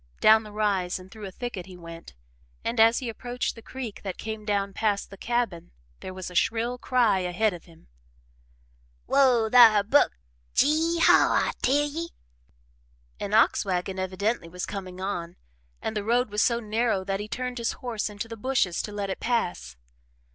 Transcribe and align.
Down 0.19 0.41
the 0.41 0.51
rise 0.51 0.97
and 0.97 1.11
through 1.11 1.27
a 1.27 1.31
thicket 1.31 1.67
he 1.67 1.77
went, 1.77 2.15
and 2.63 2.79
as 2.79 2.97
he 2.97 3.07
approached 3.07 3.53
the 3.53 3.61
creek 3.61 4.01
that 4.01 4.17
came 4.17 4.45
down 4.45 4.73
past 4.73 5.11
the 5.11 5.15
cabin 5.17 5.69
there 5.99 6.11
was 6.11 6.31
a 6.31 6.33
shrill 6.33 6.79
cry 6.79 7.19
ahead 7.19 7.53
of 7.53 7.65
him. 7.65 7.87
"Whoa 9.05 9.47
thar, 9.51 9.83
Buck! 9.83 10.17
Gee 10.55 10.97
haw, 11.03 11.33
I 11.45 11.51
tell 11.61 11.87
ye!" 11.87 12.09
An 13.19 13.35
ox 13.35 13.63
wagon 13.63 13.99
evidently 13.99 14.49
was 14.49 14.65
coming 14.65 14.99
on, 14.99 15.35
and 15.83 15.95
the 15.95 16.03
road 16.03 16.31
was 16.31 16.41
so 16.41 16.59
narrow 16.59 17.03
that 17.03 17.19
he 17.19 17.27
turned 17.27 17.59
his 17.59 17.73
horse 17.73 18.09
into 18.09 18.27
the 18.27 18.35
bushes 18.35 18.81
to 18.81 18.91
let 18.91 19.11
it 19.11 19.19
pass. 19.19 19.75